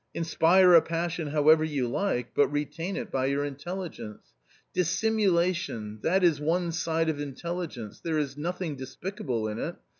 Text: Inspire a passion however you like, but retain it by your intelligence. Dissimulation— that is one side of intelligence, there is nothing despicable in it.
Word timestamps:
Inspire 0.15 0.73
a 0.73 0.81
passion 0.81 1.27
however 1.27 1.63
you 1.63 1.87
like, 1.87 2.33
but 2.33 2.47
retain 2.51 2.97
it 2.97 3.11
by 3.11 3.27
your 3.27 3.45
intelligence. 3.45 4.29
Dissimulation— 4.73 5.99
that 6.01 6.23
is 6.23 6.41
one 6.41 6.71
side 6.71 7.07
of 7.07 7.19
intelligence, 7.19 7.99
there 7.99 8.17
is 8.17 8.35
nothing 8.35 8.75
despicable 8.75 9.47
in 9.47 9.59
it. 9.59 9.75